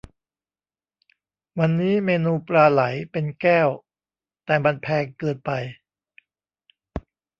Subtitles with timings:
[1.59, 3.67] วันนี้เมนูปลาไหลเป็นแก้ว
[4.45, 5.51] แต่มันแพงเกินไป